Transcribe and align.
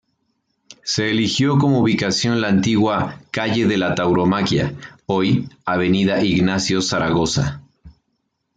Se 0.83 1.11
eligió 1.11 1.59
como 1.59 1.79
ubicación 1.79 2.41
la 2.41 2.47
antigua 2.47 3.21
"Calle 3.29 3.67
de 3.67 3.77
la 3.77 3.93
Tauromaquia", 3.93 4.73
hoy 5.05 5.47
"Avenida 5.63 6.23
Ignacio 6.23 6.81
Zaragoza". 6.81 7.61